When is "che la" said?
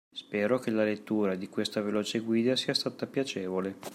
0.57-0.83